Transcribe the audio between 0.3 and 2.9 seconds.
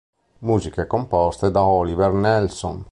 Musiche composte da Oliver Nelson